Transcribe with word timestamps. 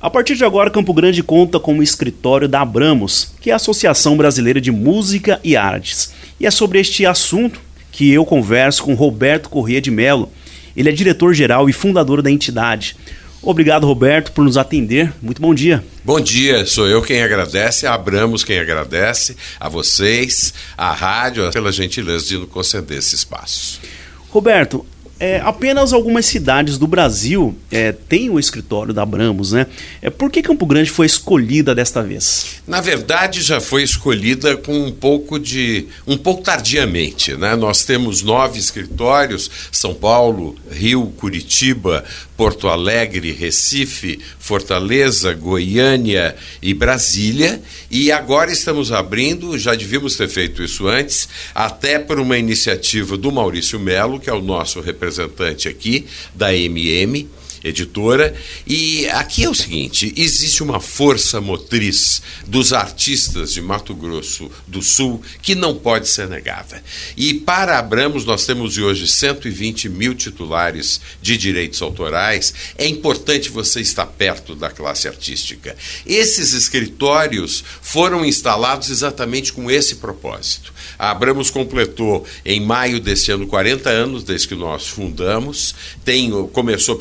A 0.00 0.10
partir 0.10 0.34
de 0.36 0.44
agora, 0.44 0.70
Campo 0.70 0.92
Grande 0.92 1.22
conta 1.22 1.58
com 1.58 1.78
o 1.78 1.82
escritório 1.82 2.46
da 2.46 2.60
Abramos, 2.60 3.32
que 3.40 3.48
é 3.48 3.54
a 3.54 3.56
Associação 3.56 4.14
Brasileira 4.14 4.60
de 4.60 4.70
Música 4.70 5.40
e 5.42 5.56
Artes. 5.56 6.12
E 6.38 6.46
é 6.46 6.50
sobre 6.50 6.78
este 6.78 7.06
assunto 7.06 7.58
que 7.90 8.12
eu 8.12 8.24
converso 8.26 8.82
com 8.82 8.92
Roberto 8.92 9.48
Corrêa 9.48 9.80
de 9.80 9.90
Mello. 9.90 10.30
Ele 10.76 10.90
é 10.90 10.92
diretor-geral 10.92 11.70
e 11.70 11.72
fundador 11.72 12.20
da 12.20 12.30
entidade. 12.30 12.94
Obrigado, 13.42 13.86
Roberto, 13.86 14.32
por 14.32 14.44
nos 14.44 14.58
atender. 14.58 15.10
Muito 15.22 15.40
bom 15.40 15.54
dia. 15.54 15.82
Bom 16.04 16.20
dia, 16.20 16.66
sou 16.66 16.86
eu 16.86 17.00
quem 17.00 17.22
agradece, 17.22 17.86
a 17.86 17.94
Abramos 17.94 18.44
quem 18.44 18.58
agradece, 18.58 19.34
a 19.58 19.68
vocês, 19.68 20.52
a 20.76 20.92
rádio, 20.92 21.50
pela 21.52 21.72
gentileza 21.72 22.26
de 22.26 22.36
nos 22.36 22.50
conceder 22.50 22.98
esse 22.98 23.14
espaço. 23.14 23.80
Roberto, 24.28 24.84
é, 25.18 25.40
apenas 25.40 25.92
algumas 25.92 26.26
cidades 26.26 26.76
do 26.76 26.86
Brasil 26.86 27.56
é, 27.70 27.92
têm 27.92 28.28
o 28.28 28.38
escritório 28.38 28.92
da 28.92 29.02
Abramos, 29.02 29.52
né? 29.52 29.66
É, 30.02 30.10
por 30.10 30.30
que 30.30 30.42
Campo 30.42 30.66
Grande 30.66 30.90
foi 30.90 31.06
escolhida 31.06 31.74
desta 31.74 32.02
vez? 32.02 32.60
Na 32.66 32.80
verdade, 32.80 33.40
já 33.40 33.60
foi 33.60 33.82
escolhida 33.82 34.56
com 34.56 34.78
um 34.78 34.92
pouco 34.92 35.38
de. 35.38 35.86
um 36.06 36.18
pouco 36.18 36.42
tardiamente. 36.42 37.34
Né? 37.34 37.56
Nós 37.56 37.84
temos 37.84 38.22
nove 38.22 38.58
escritórios: 38.58 39.50
São 39.72 39.94
Paulo, 39.94 40.54
Rio, 40.70 41.06
Curitiba, 41.16 42.04
Porto 42.36 42.68
Alegre, 42.68 43.32
Recife, 43.32 44.18
Fortaleza, 44.38 45.32
Goiânia 45.32 46.36
e 46.60 46.74
Brasília. 46.74 47.62
E 47.90 48.12
agora 48.12 48.52
estamos 48.52 48.92
abrindo, 48.92 49.58
já 49.58 49.74
devíamos 49.74 50.16
ter 50.16 50.28
feito 50.28 50.62
isso 50.62 50.86
antes, 50.86 51.28
até 51.54 51.98
por 51.98 52.20
uma 52.20 52.36
iniciativa 52.36 53.16
do 53.16 53.32
Maurício 53.32 53.80
Melo, 53.80 54.20
que 54.20 54.28
é 54.28 54.32
o 54.32 54.42
nosso 54.42 54.80
representante 54.80 55.68
aqui 55.68 56.06
da 56.34 56.54
MM 56.54 57.28
editora. 57.68 58.34
E 58.66 59.06
aqui 59.08 59.44
é 59.44 59.50
o 59.50 59.54
seguinte: 59.54 60.12
existe 60.16 60.62
uma 60.62 60.80
força 60.80 61.40
motriz 61.40 62.22
dos 62.46 62.72
artistas 62.72 63.52
de 63.52 63.60
Mato 63.60 63.94
Grosso 63.94 64.50
do 64.66 64.82
Sul 64.82 65.22
que 65.42 65.54
não 65.54 65.74
pode 65.74 66.08
ser 66.08 66.28
negada. 66.28 66.82
E 67.16 67.34
para 67.34 67.78
Abramos, 67.78 68.24
nós 68.24 68.46
temos 68.46 68.78
hoje 68.78 69.08
120 69.08 69.88
mil 69.88 70.14
titulares 70.14 71.00
de 71.20 71.36
direitos 71.36 71.82
autorais. 71.82 72.54
É 72.78 72.86
importante 72.86 73.50
você 73.50 73.80
estar 73.80 74.06
perto 74.06 74.54
da 74.54 74.70
classe 74.70 75.08
artística. 75.08 75.76
Esses 76.06 76.52
escritórios 76.52 77.64
foram 77.82 78.24
instalados 78.24 78.90
exatamente 78.90 79.52
com 79.52 79.70
esse 79.70 79.96
propósito. 79.96 80.72
A 80.98 81.10
Abramos 81.10 81.50
completou 81.50 82.24
em 82.44 82.60
maio 82.60 83.00
desse 83.00 83.30
ano 83.30 83.46
40 83.46 83.88
anos 83.90 84.24
desde 84.24 84.48
que 84.48 84.54
nós 84.54 84.86
fundamos. 84.86 85.74
Tem, 86.04 86.30
começou 86.52 86.96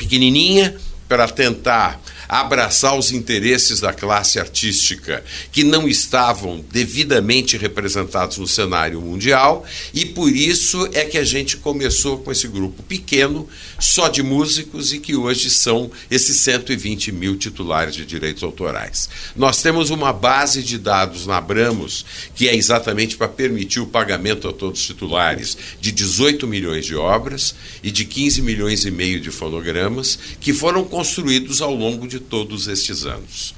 Yeah. 0.55 0.69
Para 1.07 1.27
tentar 1.27 2.01
abraçar 2.27 2.97
os 2.97 3.11
interesses 3.11 3.79
da 3.79 3.93
classe 3.93 4.39
artística 4.39 5.23
que 5.51 5.63
não 5.63 5.87
estavam 5.87 6.63
devidamente 6.71 7.57
representados 7.57 8.37
no 8.37 8.47
cenário 8.47 8.99
mundial, 8.99 9.63
e 9.93 10.05
por 10.05 10.31
isso 10.31 10.89
é 10.93 11.05
que 11.05 11.17
a 11.17 11.23
gente 11.23 11.57
começou 11.57 12.17
com 12.17 12.31
esse 12.31 12.47
grupo 12.47 12.81
pequeno, 12.83 13.47
só 13.79 14.07
de 14.07 14.23
músicos, 14.23 14.93
e 14.93 14.99
que 14.99 15.15
hoje 15.15 15.49
são 15.49 15.91
esses 16.09 16.37
120 16.37 17.11
mil 17.11 17.35
titulares 17.35 17.95
de 17.95 18.05
direitos 18.05 18.43
autorais. 18.43 19.07
Nós 19.35 19.61
temos 19.61 19.89
uma 19.89 20.11
base 20.11 20.63
de 20.63 20.77
dados 20.77 21.27
na 21.27 21.37
Abramos, 21.37 22.05
que 22.33 22.47
é 22.47 22.55
exatamente 22.55 23.17
para 23.17 23.27
permitir 23.27 23.79
o 23.79 23.87
pagamento 23.87 24.47
a 24.47 24.53
todos 24.53 24.79
os 24.79 24.87
titulares 24.87 25.55
de 25.79 25.91
18 25.91 26.47
milhões 26.47 26.85
de 26.85 26.95
obras 26.95 27.53
e 27.83 27.91
de 27.91 28.03
15 28.03 28.41
milhões 28.41 28.85
e 28.85 28.91
meio 28.91 29.19
de 29.19 29.29
fonogramas 29.29 30.17
que 30.39 30.53
foram 30.53 30.83
construídos 30.95 31.61
ao 31.61 31.75
longo 31.75 32.07
de 32.07 32.21
todos 32.21 32.69
estes 32.69 33.05
anos. 33.05 33.53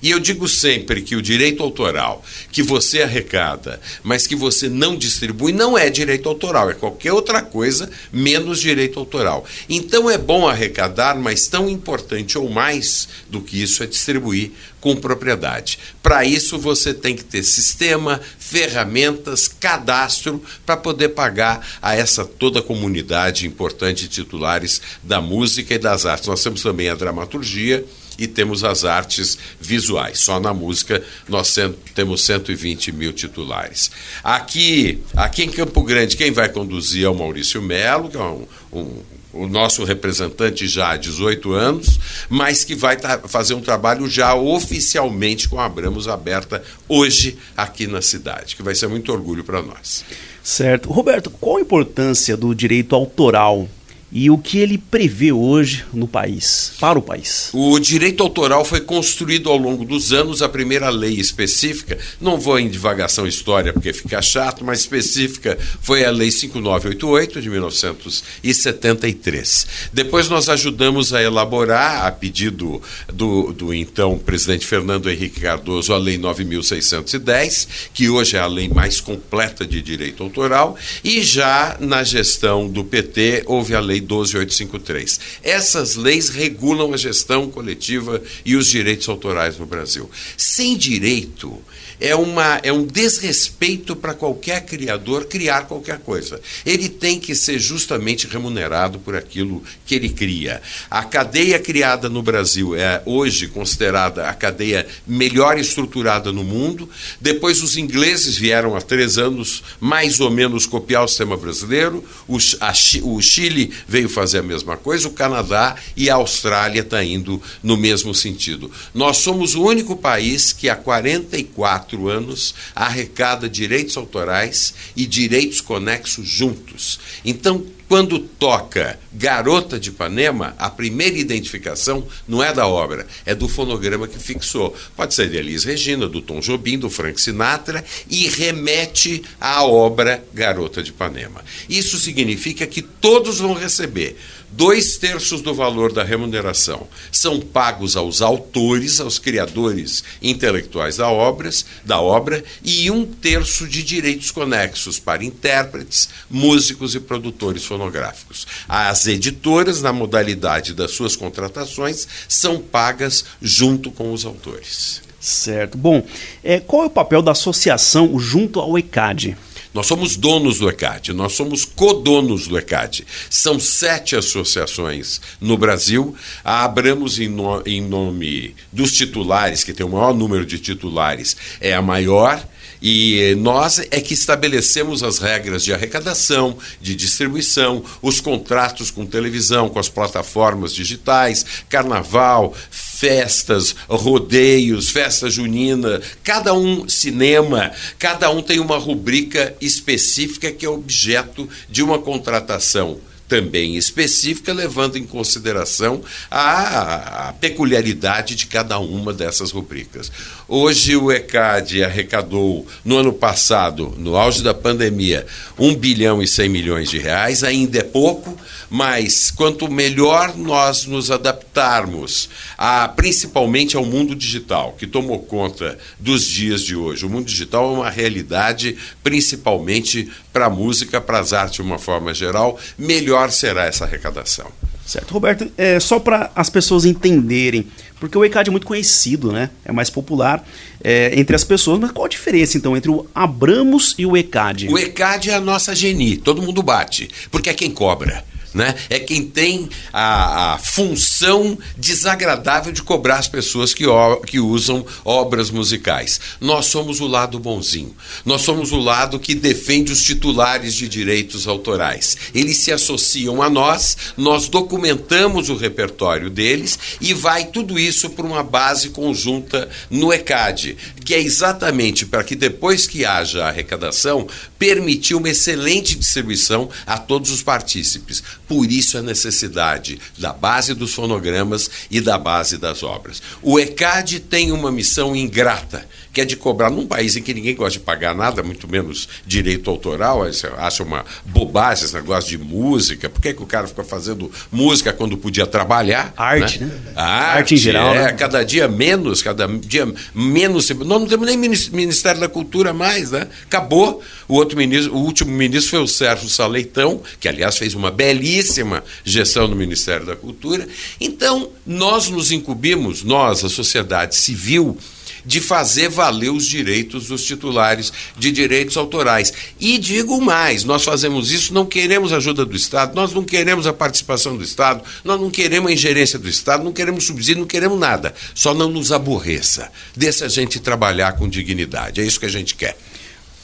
E 0.00 0.10
eu 0.10 0.20
digo 0.20 0.48
sempre 0.48 1.02
que 1.02 1.16
o 1.16 1.22
direito 1.22 1.62
autoral 1.62 2.24
que 2.52 2.62
você 2.62 3.02
arrecada, 3.02 3.80
mas 4.02 4.26
que 4.26 4.36
você 4.36 4.68
não 4.68 4.96
distribui, 4.96 5.52
não 5.52 5.76
é 5.76 5.90
direito 5.90 6.28
autoral, 6.28 6.70
é 6.70 6.74
qualquer 6.74 7.12
outra 7.12 7.42
coisa 7.42 7.90
menos 8.12 8.60
direito 8.60 8.98
autoral. 8.98 9.44
Então 9.68 10.08
é 10.08 10.16
bom 10.16 10.48
arrecadar, 10.48 11.16
mas 11.16 11.46
tão 11.46 11.68
importante 11.68 12.38
ou 12.38 12.48
mais 12.48 13.08
do 13.28 13.40
que 13.40 13.60
isso 13.60 13.82
é 13.82 13.86
distribuir 13.86 14.52
com 14.80 14.94
propriedade. 14.94 15.78
Para 16.02 16.24
isso 16.24 16.58
você 16.58 16.94
tem 16.94 17.16
que 17.16 17.24
ter 17.24 17.42
sistema, 17.42 18.20
ferramentas, 18.38 19.48
cadastro 19.48 20.42
para 20.64 20.76
poder 20.76 21.10
pagar 21.10 21.66
a 21.82 21.96
essa 21.96 22.24
toda 22.24 22.62
comunidade 22.62 23.46
importante 23.46 24.08
titulares 24.08 24.80
da 25.02 25.20
música 25.20 25.74
e 25.74 25.78
das 25.78 26.06
artes. 26.06 26.28
Nós 26.28 26.42
temos 26.42 26.62
também 26.62 26.88
a 26.88 26.94
dramaturgia 26.94 27.84
e 28.18 28.26
temos 28.26 28.64
as 28.64 28.84
artes 28.84 29.38
visuais. 29.60 30.18
Só 30.18 30.40
na 30.40 30.52
música 30.52 31.02
nós 31.28 31.54
temos 31.94 32.24
120 32.24 32.92
mil 32.92 33.12
titulares. 33.12 33.90
Aqui, 34.24 34.98
aqui 35.16 35.44
em 35.44 35.50
Campo 35.50 35.82
Grande, 35.82 36.16
quem 36.16 36.32
vai 36.32 36.48
conduzir 36.48 37.04
é 37.04 37.08
o 37.08 37.14
Maurício 37.14 37.62
Melo, 37.62 38.10
que 38.10 38.16
é 38.16 38.20
um, 38.20 38.46
um 38.72 39.02
o 39.32 39.46
nosso 39.46 39.84
representante 39.84 40.66
já 40.66 40.92
há 40.92 40.96
18 40.96 41.52
anos, 41.52 42.00
mas 42.28 42.64
que 42.64 42.74
vai 42.74 42.96
fazer 43.26 43.54
um 43.54 43.60
trabalho 43.60 44.08
já 44.08 44.34
oficialmente 44.34 45.48
com 45.48 45.60
a 45.60 45.66
Abramos 45.66 46.08
aberta 46.08 46.62
hoje 46.88 47.36
aqui 47.56 47.86
na 47.86 48.00
cidade, 48.00 48.56
que 48.56 48.62
vai 48.62 48.74
ser 48.74 48.88
muito 48.88 49.12
orgulho 49.12 49.44
para 49.44 49.62
nós. 49.62 50.04
Certo. 50.42 50.90
Roberto, 50.90 51.30
qual 51.30 51.58
a 51.58 51.60
importância 51.60 52.36
do 52.36 52.54
direito 52.54 52.94
autoral 52.94 53.68
e 54.10 54.30
o 54.30 54.38
que 54.38 54.58
ele 54.58 54.78
prevê 54.78 55.32
hoje 55.32 55.84
no 55.92 56.08
país, 56.08 56.72
para 56.80 56.98
o 56.98 57.02
país. 57.02 57.50
O 57.52 57.78
direito 57.78 58.22
autoral 58.22 58.64
foi 58.64 58.80
construído 58.80 59.50
ao 59.50 59.56
longo 59.56 59.84
dos 59.84 60.12
anos, 60.12 60.42
a 60.42 60.48
primeira 60.48 60.88
lei 60.88 61.14
específica, 61.14 61.98
não 62.20 62.38
vou 62.38 62.58
em 62.58 62.68
divagação 62.68 63.26
história 63.26 63.72
porque 63.72 63.92
fica 63.92 64.22
chato, 64.22 64.64
mas 64.64 64.80
específica 64.80 65.58
foi 65.80 66.04
a 66.04 66.10
Lei 66.10 66.30
5988 66.30 67.40
de 67.40 67.50
1973. 67.50 69.66
Depois 69.92 70.28
nós 70.28 70.48
ajudamos 70.48 71.12
a 71.12 71.22
elaborar, 71.22 72.06
a 72.06 72.12
pedido 72.12 72.80
do, 73.12 73.52
do 73.52 73.74
então 73.74 74.18
presidente 74.18 74.66
Fernando 74.66 75.10
Henrique 75.10 75.40
Cardoso, 75.40 75.92
a 75.92 75.98
Lei 75.98 76.18
9610, 76.18 77.68
que 77.92 78.08
hoje 78.08 78.36
é 78.36 78.40
a 78.40 78.46
lei 78.46 78.68
mais 78.68 79.00
completa 79.00 79.66
de 79.66 79.82
direito 79.82 80.22
autoral, 80.22 80.76
e 81.04 81.22
já 81.22 81.76
na 81.80 82.02
gestão 82.02 82.68
do 82.68 82.84
PT 82.84 83.44
houve 83.46 83.74
a 83.74 83.80
Lei 83.80 83.97
Lei 83.98 84.00
12853. 84.00 85.20
Essas 85.42 85.96
leis 85.96 86.28
regulam 86.28 86.94
a 86.94 86.96
gestão 86.96 87.50
coletiva 87.50 88.22
e 88.44 88.56
os 88.56 88.68
direitos 88.68 89.08
autorais 89.08 89.58
no 89.58 89.66
Brasil. 89.66 90.10
Sem 90.36 90.76
direito, 90.76 91.60
é, 92.00 92.14
uma, 92.14 92.60
é 92.62 92.72
um 92.72 92.84
desrespeito 92.84 93.96
para 93.96 94.14
qualquer 94.14 94.64
criador 94.64 95.26
criar 95.26 95.62
qualquer 95.62 95.98
coisa. 95.98 96.40
Ele 96.64 96.88
tem 96.88 97.18
que 97.18 97.34
ser 97.34 97.58
justamente 97.58 98.26
remunerado 98.26 98.98
por 98.98 99.16
aquilo 99.16 99.62
que 99.84 99.94
ele 99.94 100.08
cria. 100.08 100.62
A 100.90 101.02
cadeia 101.04 101.58
criada 101.58 102.08
no 102.08 102.22
Brasil 102.22 102.74
é 102.74 103.02
hoje 103.04 103.48
considerada 103.48 104.28
a 104.28 104.34
cadeia 104.34 104.86
melhor 105.06 105.58
estruturada 105.58 106.32
no 106.32 106.44
mundo. 106.44 106.88
Depois, 107.20 107.62
os 107.62 107.76
ingleses 107.76 108.36
vieram 108.36 108.76
há 108.76 108.80
três 108.80 109.18
anos 109.18 109.62
mais 109.80 110.20
ou 110.20 110.30
menos 110.30 110.66
copiar 110.66 111.04
o 111.04 111.08
sistema 111.08 111.36
brasileiro. 111.36 112.04
O, 112.28 112.38
a, 112.60 112.72
o 113.02 113.20
Chile 113.20 113.72
veio 113.88 114.08
fazer 114.08 114.38
a 114.38 114.42
mesma 114.42 114.76
coisa, 114.76 115.08
o 115.08 115.12
Canadá 115.12 115.74
e 115.96 116.10
a 116.10 116.16
Austrália 116.16 116.82
estão 116.82 116.98
tá 116.98 117.04
indo 117.04 117.42
no 117.62 117.76
mesmo 117.76 118.14
sentido. 118.14 118.70
Nós 118.94 119.16
somos 119.16 119.54
o 119.54 119.64
único 119.64 119.96
país 119.96 120.52
que 120.52 120.68
há 120.68 120.76
44 120.76 122.08
anos 122.08 122.54
arrecada 122.74 123.48
direitos 123.48 123.96
autorais 123.96 124.74
e 124.94 125.06
direitos 125.06 125.62
conexos 125.62 126.28
juntos. 126.28 127.00
Então, 127.24 127.64
quando 127.88 128.18
toca 128.18 128.98
Garota 129.12 129.80
de 129.80 129.88
Ipanema, 129.88 130.54
a 130.58 130.68
primeira 130.68 131.16
identificação 131.16 132.06
não 132.28 132.44
é 132.44 132.52
da 132.52 132.66
obra, 132.66 133.06
é 133.24 133.34
do 133.34 133.48
fonograma 133.48 134.06
que 134.06 134.18
fixou. 134.18 134.76
Pode 134.94 135.14
ser 135.14 135.30
de 135.30 135.38
Elis 135.38 135.64
Regina, 135.64 136.06
do 136.06 136.20
Tom 136.20 136.40
Jobim, 136.40 136.78
do 136.78 136.90
Frank 136.90 137.18
Sinatra 137.18 137.82
e 138.10 138.28
remete 138.28 139.22
à 139.40 139.64
obra 139.64 140.22
Garota 140.34 140.82
de 140.82 140.90
Ipanema. 140.90 141.42
Isso 141.68 141.98
significa 141.98 142.66
que 142.66 142.82
todos 142.82 143.38
vão 143.38 143.54
receber 143.54 144.16
dois 144.50 144.96
terços 144.96 145.40
do 145.40 145.54
valor 145.54 145.92
da 145.92 146.02
remuneração 146.02 146.86
são 147.10 147.40
pagos 147.40 147.96
aos 147.96 148.22
autores, 148.22 149.00
aos 149.00 149.18
criadores 149.18 150.04
intelectuais 150.22 150.96
da, 150.96 151.10
obras, 151.10 151.64
da 151.84 152.00
obra, 152.00 152.42
e 152.62 152.90
um 152.90 153.04
terço 153.04 153.66
de 153.66 153.82
direitos 153.82 154.30
conexos 154.30 154.98
para 154.98 155.24
intérpretes, 155.24 156.08
músicos 156.30 156.94
e 156.94 157.00
produtores 157.00 157.64
fonográficos. 157.64 158.46
As 158.68 159.06
editoras, 159.06 159.82
na 159.82 159.92
modalidade 159.92 160.74
das 160.74 160.92
suas 160.92 161.16
contratações, 161.16 162.06
são 162.28 162.60
pagas 162.60 163.24
junto 163.40 163.90
com 163.90 164.12
os 164.12 164.24
autores. 164.24 165.02
Certo. 165.20 165.76
Bom, 165.76 166.06
é, 166.44 166.60
qual 166.60 166.84
é 166.84 166.86
o 166.86 166.90
papel 166.90 167.20
da 167.20 167.32
associação 167.32 168.18
junto 168.18 168.60
ao 168.60 168.78
ECAD? 168.78 169.36
Nós 169.74 169.86
somos 169.86 170.16
donos 170.16 170.58
do 170.58 170.68
ECAD, 170.68 171.12
nós 171.12 171.32
somos 171.34 171.64
codonos 171.64 172.46
do 172.46 172.58
ECAD. 172.58 173.06
São 173.28 173.60
sete 173.60 174.16
associações 174.16 175.20
no 175.40 175.56
Brasil. 175.58 176.16
A 176.44 176.64
Abramos, 176.64 177.18
em, 177.18 177.28
no, 177.28 177.62
em 177.66 177.80
nome 177.80 178.54
dos 178.72 178.92
titulares, 178.92 179.64
que 179.64 179.72
tem 179.72 179.84
o 179.84 179.90
maior 179.90 180.14
número 180.14 180.46
de 180.46 180.58
titulares, 180.58 181.36
é 181.60 181.74
a 181.74 181.82
maior. 181.82 182.42
E 182.80 183.34
nós 183.38 183.78
é 183.78 184.00
que 184.00 184.14
estabelecemos 184.14 185.02
as 185.02 185.18
regras 185.18 185.64
de 185.64 185.72
arrecadação, 185.72 186.56
de 186.80 186.94
distribuição, 186.94 187.84
os 188.00 188.20
contratos 188.20 188.90
com 188.90 189.04
televisão, 189.04 189.68
com 189.68 189.78
as 189.78 189.88
plataformas 189.88 190.74
digitais, 190.74 191.44
carnaval, 191.68 192.54
festas, 192.70 193.74
rodeios, 193.88 194.90
festa 194.90 195.28
junina, 195.28 196.00
cada 196.22 196.54
um 196.54 196.88
cinema, 196.88 197.72
cada 197.98 198.30
um 198.30 198.42
tem 198.42 198.60
uma 198.60 198.78
rubrica 198.78 199.54
específica 199.60 200.50
que 200.52 200.66
é 200.66 200.68
objeto 200.68 201.48
de 201.68 201.82
uma 201.82 201.98
contratação 201.98 203.00
também 203.28 203.76
específica, 203.76 204.52
levando 204.52 204.96
em 204.96 205.04
consideração 205.04 206.02
a, 206.30 207.28
a, 207.28 207.32
peculiaridade 207.34 208.34
de 208.34 208.46
cada 208.46 208.78
uma 208.78 209.12
dessas 209.12 209.50
rubricas. 209.50 210.10
Hoje 210.48 210.96
o 210.96 211.12
ECAD 211.12 211.84
arrecadou, 211.84 212.66
no 212.84 212.96
ano 212.96 213.12
passado, 213.12 213.94
no 213.98 214.16
auge 214.16 214.42
da 214.42 214.54
pandemia, 214.54 215.26
1 215.58 215.74
bilhão 215.76 216.22
e 216.22 216.26
100 216.26 216.48
milhões 216.48 216.90
de 216.90 216.98
reais, 216.98 217.44
ainda 217.44 217.78
é 217.78 217.82
pouco, 217.88 218.36
mas 218.70 219.30
quanto 219.30 219.70
melhor 219.70 220.36
nós 220.36 220.86
nos 220.86 221.10
adaptarmos, 221.10 222.28
a, 222.56 222.88
principalmente 222.88 223.76
ao 223.76 223.84
mundo 223.84 224.14
digital, 224.14 224.74
que 224.78 224.86
tomou 224.86 225.20
conta 225.20 225.78
dos 225.98 226.26
dias 226.26 226.62
de 226.62 226.76
hoje. 226.76 227.04
O 227.04 227.10
mundo 227.10 227.26
digital 227.26 227.64
é 227.70 227.78
uma 227.78 227.90
realidade, 227.90 228.76
principalmente 229.02 230.10
para 230.32 230.46
a 230.46 230.50
música, 230.50 231.00
para 231.00 231.18
as 231.18 231.32
artes 231.32 231.56
de 231.56 231.62
uma 231.62 231.78
forma 231.78 232.14
geral, 232.14 232.58
melhor 232.76 233.30
será 233.30 233.66
essa 233.66 233.84
arrecadação. 233.84 234.50
Certo, 234.88 235.12
Roberto, 235.12 235.52
é, 235.58 235.78
só 235.78 235.98
para 235.98 236.30
as 236.34 236.48
pessoas 236.48 236.86
entenderem, 236.86 237.66
porque 238.00 238.16
o 238.16 238.24
ECAD 238.24 238.48
é 238.48 238.50
muito 238.50 238.66
conhecido, 238.66 239.30
né? 239.30 239.50
É 239.62 239.70
mais 239.70 239.90
popular 239.90 240.42
é, 240.82 241.12
entre 241.14 241.36
as 241.36 241.44
pessoas, 241.44 241.78
mas 241.78 241.90
qual 241.90 242.06
a 242.06 242.08
diferença 242.08 242.56
então 242.56 242.74
entre 242.74 242.90
o 242.90 243.06
Abramos 243.14 243.94
e 243.98 244.06
o 244.06 244.16
ECAD? 244.16 244.66
O 244.68 244.78
ECAD 244.78 245.28
é 245.28 245.34
a 245.34 245.40
nossa 245.42 245.76
geni, 245.76 246.16
todo 246.16 246.40
mundo 246.40 246.62
bate, 246.62 247.10
porque 247.30 247.50
é 247.50 247.54
quem 247.54 247.70
cobra 247.70 248.24
né? 248.58 248.74
É 248.90 248.98
quem 248.98 249.22
tem 249.24 249.68
a, 249.92 250.54
a, 250.54 250.58
função 250.58 251.56
desagradável 251.76 252.72
de 252.72 252.82
cobrar 252.82 253.18
as 253.18 253.28
pessoas 253.28 253.72
que, 253.72 253.84
que 254.26 254.40
usam 254.40 254.84
obras 255.04 255.48
musicais. 255.48 256.20
Nós 256.40 256.66
somos 256.66 257.00
o 257.00 257.06
lado 257.06 257.38
bonzinho. 257.38 257.94
Nós 258.26 258.42
somos 258.42 258.72
o 258.72 258.78
lado 258.78 259.20
que 259.20 259.32
defende 259.32 259.92
os 259.92 260.02
titulares 260.02 260.74
de 260.74 260.88
direitos 260.88 261.46
autorais. 261.46 262.16
Eles 262.34 262.56
se 262.56 262.72
associam 262.72 263.40
a 263.40 263.48
nós, 263.48 263.96
nós 264.16 264.48
documentamos 264.48 265.48
o 265.48 265.56
repertório 265.56 266.28
deles 266.28 266.76
e 267.00 267.14
vai 267.14 267.44
tudo 267.44 267.78
isso 267.78 268.10
para 268.10 268.26
uma 268.26 268.42
base 268.42 268.88
conjunta 268.88 269.68
no 269.88 270.12
ECAD, 270.12 270.76
que 271.04 271.14
é 271.14 271.20
exatamente 271.20 272.04
para 272.04 272.24
que 272.24 272.34
depois 272.34 272.88
que 272.88 273.04
haja 273.04 273.46
arrecadação, 273.46 274.26
permitir 274.58 275.14
uma 275.14 275.30
excelente 275.30 275.96
distribuição 275.96 276.68
a 276.84 276.98
todos 276.98 277.30
os 277.30 277.40
partícipes 277.40 278.22
por 278.48 278.70
isso 278.72 278.96
a 278.96 279.02
necessidade 279.02 280.00
da 280.16 280.32
base 280.32 280.74
dos 280.74 280.94
fonogramas 280.94 281.70
e 281.90 282.00
da 282.00 282.16
base 282.16 282.56
das 282.56 282.82
obras. 282.82 283.22
O 283.42 283.60
ECAD 283.60 284.20
tem 284.20 284.50
uma 284.50 284.72
missão 284.72 285.14
ingrata, 285.14 285.86
que 286.18 286.22
é 286.22 286.24
de 286.24 286.36
cobrar 286.36 286.70
num 286.70 286.86
país 286.86 287.16
em 287.16 287.22
que 287.22 287.32
ninguém 287.32 287.54
gosta 287.54 287.78
de 287.78 287.84
pagar 287.84 288.14
nada, 288.14 288.42
muito 288.42 288.68
menos 288.68 289.08
direito 289.24 289.70
autoral, 289.70 290.24
acha 290.56 290.82
uma 290.82 291.04
bobagem 291.24 291.84
esse 291.84 291.94
negócio 291.94 292.30
de 292.30 292.38
música. 292.38 293.08
Por 293.08 293.22
que, 293.22 293.32
que 293.32 293.42
o 293.42 293.46
cara 293.46 293.68
fica 293.68 293.84
fazendo 293.84 294.30
música 294.50 294.92
quando 294.92 295.16
podia 295.16 295.46
trabalhar? 295.46 296.12
Arte, 296.16 296.60
né? 296.60 296.66
né? 296.66 296.92
A 296.96 297.04
arte, 297.04 297.38
arte 297.38 297.54
em 297.54 297.58
geral. 297.58 297.94
É, 297.94 298.04
né? 298.06 298.12
cada 298.12 298.42
dia 298.42 298.66
menos, 298.66 299.22
cada 299.22 299.46
dia 299.46 299.86
menos. 300.12 300.68
Nós 300.70 301.00
não 301.00 301.06
temos 301.06 301.26
nem 301.26 301.36
Ministério 301.36 302.20
da 302.20 302.28
Cultura 302.28 302.72
mais, 302.72 303.12
né? 303.12 303.28
Acabou. 303.44 304.02
O 304.26 304.34
outro 304.34 304.58
ministro, 304.58 304.94
o 304.94 304.98
último 304.98 305.30
ministro 305.30 305.70
foi 305.70 305.80
o 305.80 305.86
Sérgio 305.86 306.28
Saleitão, 306.28 307.00
que 307.18 307.28
aliás 307.28 307.56
fez 307.56 307.74
uma 307.74 307.90
belíssima 307.90 308.58
belíssima 308.58 308.84
gestão 309.04 309.48
do 309.48 309.56
Ministério 309.56 310.06
da 310.06 310.16
Cultura. 310.16 310.66
Então, 311.00 311.50
nós 311.66 312.08
nos 312.08 312.30
incumbimos, 312.32 313.02
nós, 313.02 313.44
a 313.44 313.48
sociedade 313.48 314.16
civil, 314.16 314.76
de 315.24 315.40
fazer 315.40 315.88
valer 315.88 316.30
os 316.30 316.46
direitos 316.46 317.06
dos 317.06 317.24
titulares 317.24 317.92
de 318.16 318.30
direitos 318.30 318.76
autorais. 318.76 319.32
E 319.60 319.78
digo 319.78 320.20
mais, 320.20 320.64
nós 320.64 320.84
fazemos 320.84 321.30
isso, 321.30 321.52
não 321.52 321.66
queremos 321.66 322.12
ajuda 322.12 322.44
do 322.44 322.56
Estado, 322.56 322.94
nós 322.94 323.12
não 323.12 323.24
queremos 323.24 323.66
a 323.66 323.72
participação 323.72 324.36
do 324.36 324.44
Estado, 324.44 324.82
nós 325.04 325.20
não 325.20 325.30
queremos 325.30 325.70
a 325.70 325.74
ingerência 325.74 326.18
do 326.18 326.28
Estado, 326.28 326.64
não 326.64 326.72
queremos 326.72 327.04
subsídio, 327.04 327.40
não 327.40 327.46
queremos 327.46 327.78
nada. 327.78 328.14
Só 328.34 328.54
não 328.54 328.70
nos 328.70 328.92
aborreça. 328.92 329.70
Deixa 329.96 330.26
a 330.26 330.28
gente 330.28 330.60
trabalhar 330.60 331.12
com 331.12 331.28
dignidade. 331.28 332.00
É 332.00 332.04
isso 332.04 332.20
que 332.20 332.26
a 332.26 332.30
gente 332.30 332.54
quer. 332.54 332.76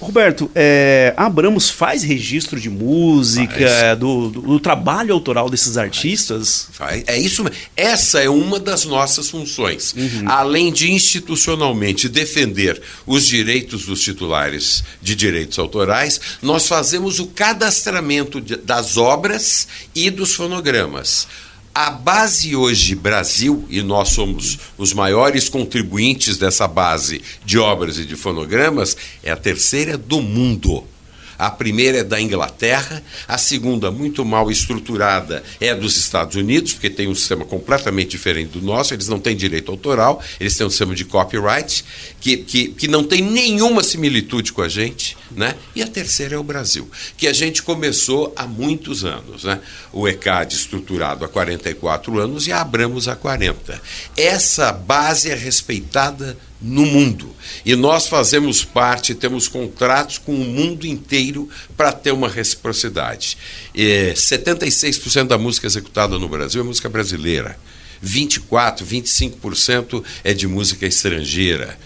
Roberto, 0.05 0.51
é, 0.55 1.15
Abramos 1.17 1.71
faz 1.71 2.03
registro 2.03 2.61
de 2.61 2.69
música, 2.71 3.97
do, 3.99 4.29
do, 4.29 4.41
do, 4.43 4.61
trabalho 4.61 5.15
autoral 5.15 5.49
desses 5.49 5.77
artistas? 5.77 6.69
Faz. 6.73 7.03
faz. 7.03 7.05
É 7.07 7.19
isso 7.19 7.43
mesmo. 7.43 7.59
Essa 7.77 8.21
é 8.21 8.29
uma 8.29 8.61
das 8.61 8.85
nossas 8.85 9.31
funções. 9.31 9.95
Uhum. 9.95 10.29
Além 10.29 10.73
de 10.73 10.93
institucionalmente 10.93 12.09
defender 12.09 12.81
os 13.07 13.27
direitos 13.27 13.87
dos 13.87 14.01
titulares 14.01 14.85
de 15.01 15.15
direitos 15.15 15.59
autorais, 15.59 16.21
nós 16.43 16.69
fazemos 16.69 17.19
o 17.19 17.27
cadastramento 17.27 18.41
de, 18.41 18.57
das 18.57 18.97
obras 18.97 19.67
e 19.95 20.11
dos 20.11 20.35
fonogramas. 20.35 21.27
A 21.77 21.91
base 21.91 22.55
hoje 22.55 22.95
Brasil, 22.95 23.65
e 23.69 23.83
nós 23.83 24.11
somos 24.11 24.61
os 24.79 24.93
maiores 24.93 25.49
contribuintes 25.49 26.39
dessa 26.39 26.69
base 26.69 27.21
de 27.45 27.59
obras 27.59 27.99
e 27.99 28.05
de 28.05 28.15
fonogramas, 28.15 28.97
é 29.25 29.33
a 29.33 29.37
terceira 29.37 29.99
do 29.99 30.23
mundo. 30.23 30.85
A 31.39 31.51
primeira 31.51 31.99
é 31.99 32.05
da 32.05 32.21
Inglaterra, 32.21 33.03
a 33.27 33.39
segunda, 33.39 33.91
muito 33.91 34.25
mal 34.25 34.51
estruturada, 34.51 35.43
é 35.61 35.75
dos 35.75 35.97
Estados 35.97 36.37
Unidos, 36.37 36.73
porque 36.73 36.91
tem 36.91 37.09
um 37.09 37.15
sistema 37.15 37.45
completamente 37.45 38.11
diferente 38.11 38.59
do 38.59 38.63
nosso, 38.63 38.95
eles 38.95 39.09
não 39.09 39.19
têm 39.19 39.37
direito 39.37 39.71
autoral, 39.71 40.23
eles 40.39 40.57
têm 40.57 40.67
um 40.67 40.71
sistema 40.71 40.95
de 40.95 41.05
copyright, 41.05 41.85
que, 42.21 42.39
que, 42.39 42.69
que 42.69 42.89
não 42.89 43.05
tem 43.05 43.23
nenhuma 43.23 43.83
similitude 43.83 44.53
com 44.53 44.63
a 44.63 44.69
gente. 44.69 45.17
Né? 45.31 45.55
E 45.75 45.83
a 45.83 45.87
terceira 45.87 46.37
é 46.37 46.39
o 46.39 46.45
Brasil, 46.45 46.89
que 47.17 47.27
a 47.27 47.33
gente 47.33 47.63
começou 47.63 48.33
há 48.37 48.47
muitos 48.47 49.05
anos. 49.05 49.45
Né? 49.45 49.61
O 49.93 50.07
ECAD 50.07 50.55
estruturado 50.55 51.25
há 51.25 51.29
44 51.29 52.19
anos 52.19 52.47
e 52.47 52.53
a 52.53 52.61
Abramos 52.61 53.09
há 53.09 53.17
40. 53.17 53.81
Essa 54.17 54.73
base 54.73 55.31
é 55.31 55.35
respeitada 55.35 56.37
no 56.65 56.87
mundo. 56.87 57.37
E 57.65 57.77
nós 57.77 58.09
fazemos 58.09 58.65
parte, 58.65 59.15
temos 59.15 59.47
contratos 59.49 60.17
com 60.17 60.35
o 60.35 60.45
mundo 60.45 60.87
inteiro 60.87 61.49
para 61.77 61.93
ter 61.93 62.11
uma 62.11 62.29
reciprocidade. 62.29 63.37
É, 63.75 64.15
76% 64.15 65.27
da 65.27 65.37
música 65.37 65.67
executada 65.67 66.19
no 66.19 66.29
Brasil 66.29 66.63
é 66.63 66.65
música 66.65 66.89
brasileira. 66.89 67.59
24, 68.01 68.85
25% 68.87 70.03
é 70.23 70.33
de 70.33 70.47
música 70.47 70.87
estrangeira 70.87 71.79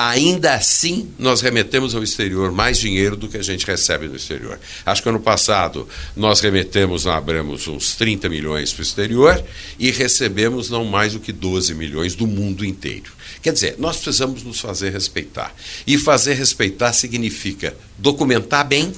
ainda 0.00 0.54
assim 0.54 1.10
nós 1.18 1.42
remetemos 1.42 1.94
ao 1.94 2.02
exterior 2.02 2.50
mais 2.50 2.78
dinheiro 2.78 3.16
do 3.16 3.28
que 3.28 3.36
a 3.36 3.42
gente 3.42 3.66
recebe 3.66 4.08
do 4.08 4.16
exterior. 4.16 4.58
Acho 4.86 5.02
que 5.02 5.08
ano 5.10 5.20
passado 5.20 5.86
nós 6.16 6.40
remetemos, 6.40 7.04
nós 7.04 7.14
abramos 7.14 7.68
uns 7.68 7.96
30 7.96 8.26
milhões 8.30 8.72
para 8.72 8.80
o 8.80 8.82
exterior 8.82 9.44
e 9.78 9.90
recebemos 9.90 10.70
não 10.70 10.86
mais 10.86 11.12
do 11.12 11.20
que 11.20 11.32
12 11.32 11.74
milhões 11.74 12.14
do 12.14 12.26
mundo 12.26 12.64
inteiro. 12.64 13.12
Quer 13.42 13.52
dizer, 13.52 13.74
nós 13.78 13.96
precisamos 13.96 14.42
nos 14.42 14.58
fazer 14.58 14.90
respeitar. 14.90 15.54
E 15.86 15.98
fazer 15.98 16.32
respeitar 16.32 16.94
significa 16.94 17.76
documentar 17.98 18.66
bem, 18.66 18.94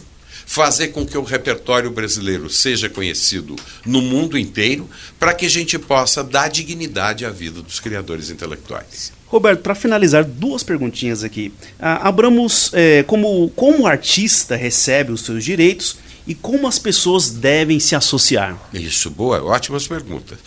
fazer 0.46 0.88
com 0.88 1.04
que 1.04 1.18
o 1.18 1.24
repertório 1.24 1.90
brasileiro 1.90 2.48
seja 2.48 2.88
conhecido 2.88 3.56
no 3.84 4.00
mundo 4.00 4.38
inteiro, 4.38 4.88
para 5.18 5.34
que 5.34 5.46
a 5.46 5.50
gente 5.50 5.80
possa 5.80 6.22
dar 6.22 6.48
dignidade 6.48 7.24
à 7.24 7.30
vida 7.30 7.60
dos 7.60 7.80
criadores 7.80 8.30
intelectuais. 8.30 9.12
Roberto, 9.32 9.62
para 9.62 9.74
finalizar, 9.74 10.24
duas 10.24 10.62
perguntinhas 10.62 11.24
aqui. 11.24 11.50
Ah, 11.80 12.06
Abramos, 12.06 12.70
é, 12.74 13.02
como, 13.04 13.48
como 13.56 13.84
o 13.84 13.86
artista 13.86 14.54
recebe 14.56 15.10
os 15.10 15.22
seus 15.22 15.42
direitos 15.42 15.96
e 16.26 16.34
como 16.34 16.68
as 16.68 16.78
pessoas 16.78 17.30
devem 17.30 17.80
se 17.80 17.96
associar? 17.96 18.54
Isso, 18.74 19.08
boa, 19.08 19.42
ótimas 19.42 19.88
perguntas. 19.88 20.38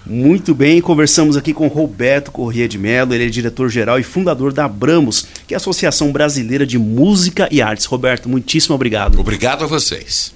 Muito 0.05 0.53
bem, 0.53 0.79
conversamos 0.81 1.35
aqui 1.35 1.51
com 1.51 1.67
Roberto 1.67 2.31
Corrêa 2.31 2.67
de 2.67 2.77
Mello, 2.77 3.13
ele 3.13 3.25
é 3.25 3.29
diretor-geral 3.29 3.99
e 3.99 4.03
fundador 4.03 4.53
da 4.53 4.65
Abramos, 4.65 5.27
que 5.47 5.53
é 5.53 5.55
a 5.55 5.57
Associação 5.57 6.11
Brasileira 6.11 6.65
de 6.65 6.77
Música 6.77 7.49
e 7.51 7.59
Artes. 7.59 7.85
Roberto, 7.85 8.29
muitíssimo 8.29 8.75
obrigado. 8.75 9.19
Obrigado 9.19 9.63
a 9.63 9.67
vocês. 9.67 10.31